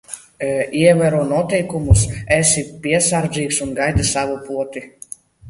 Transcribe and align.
Ievēro 0.83 1.19
noteikumus, 1.31 2.05
esi 2.39 2.65
piesardzīgs 2.87 3.61
un 3.67 3.75
gaidi 3.83 4.09
savu 4.15 4.41
poti. 4.49 4.87